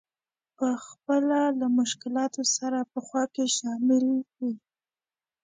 په 0.57 0.67
خپله 0.85 1.39
له 1.59 1.67
مشکلاتو 1.79 2.43
سره 2.57 2.79
په 2.91 2.99
خوا 3.07 3.23
کې 3.35 3.45
شامل 3.57 4.03
وي. 4.39 4.53